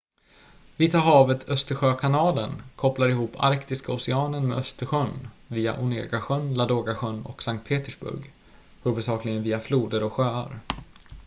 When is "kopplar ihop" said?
2.75-3.31